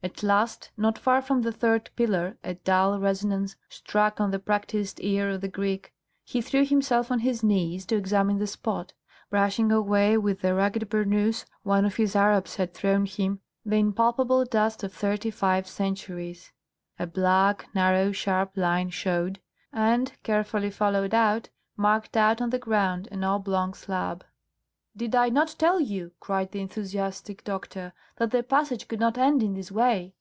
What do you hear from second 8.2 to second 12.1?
the spot, brushing away with the ragged burnouse one of